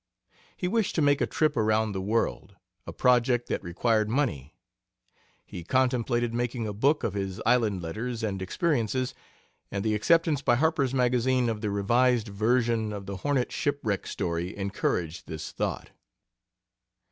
[0.57, 2.55] He wished to make a trip around the world,
[2.87, 4.55] a project that required money.
[5.45, 9.13] He contemplated making a book of his island letters and experiences,
[9.69, 14.57] and the acceptance by Harper's Magazine of the revised version of the Hornet Shipwreck story
[14.57, 15.91] encouraged this thought.